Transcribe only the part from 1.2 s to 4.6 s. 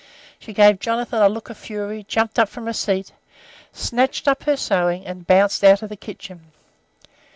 a look of fury, jumped up from her seat, snatched up her